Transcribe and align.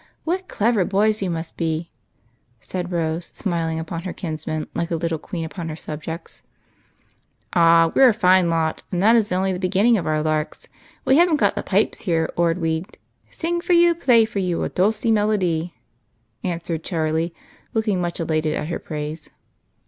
What 0.23 0.47
clever 0.47 0.83
boys 0.83 1.21
you 1.21 1.29
must 1.29 1.57
be!" 1.57 1.91
said 2.59 2.91
Rose, 2.91 3.27
smiling 3.35 3.77
upon 3.77 4.01
her 4.01 4.13
kinsmen 4.13 4.65
like 4.73 4.89
a 4.89 4.95
little 4.95 5.19
queen 5.19 5.45
upon 5.45 5.69
her 5.69 5.75
subjects. 5.75 6.41
"Ah, 7.53 7.91
we're 7.93 8.09
a 8.09 8.13
fine 8.15 8.49
lot, 8.49 8.81
and 8.91 9.03
that 9.03 9.15
is 9.15 9.31
only 9.31 9.53
the 9.53 9.59
begin 9.59 9.83
16 9.83 9.85
EIGHT 9.85 9.89
COUSINS. 9.89 9.93
ning 9.93 9.97
of 9.99 10.07
our 10.07 10.23
larks. 10.23 10.67
We 11.05 11.17
haven't 11.17 11.35
got 11.35 11.53
the 11.53 11.61
pipes 11.61 12.01
here 12.01 12.27
or 12.35 12.51
we 12.53 12.81
'd' 12.81 12.97
Sing 13.29 13.61
for 13.61 13.73
you, 13.73 13.93
play 13.93 14.25
for 14.25 14.39
you 14.39 14.63
A 14.63 14.69
dulcy 14.69 15.11
melody.'" 15.11 15.75
answered 16.43 16.83
Charlie, 16.83 17.35
looking 17.75 18.01
much 18.01 18.19
elated 18.19 18.55
at 18.55 18.69
her 18.69 18.79
praise. 18.79 19.29